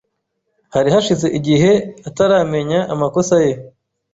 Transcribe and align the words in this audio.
Hari 0.73 0.89
hashize 0.95 1.27
igihe 1.37 1.71
ataramenya 2.09 2.79
amakosa 2.93 3.35
ye. 3.45 3.53